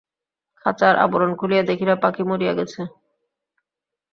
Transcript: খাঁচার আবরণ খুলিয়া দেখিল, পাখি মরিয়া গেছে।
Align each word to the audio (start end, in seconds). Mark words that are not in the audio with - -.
খাঁচার 0.61 0.93
আবরণ 0.97 1.31
খুলিয়া 1.39 1.63
দেখিল, 1.69 1.89
পাখি 2.03 2.23
মরিয়া 2.29 2.53
গেছে। 2.59 2.81